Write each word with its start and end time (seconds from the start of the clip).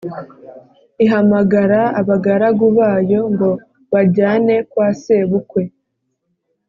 ihamagara 1.05 1.81
abagaragu 1.99 2.65
bayo 2.77 3.21
ngo 3.33 3.49
bajyane 3.91 4.55
kwa 4.71 4.87
sebukwe 5.01 5.63